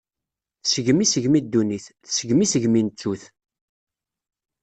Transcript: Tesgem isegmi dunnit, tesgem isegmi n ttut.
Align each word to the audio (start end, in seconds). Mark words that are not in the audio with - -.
Tesgem 0.63 0.99
isegmi 1.05 1.39
dunnit, 1.41 1.85
tesgem 2.05 2.39
isegmi 2.45 2.81
n 2.83 2.87
ttut. 2.89 3.23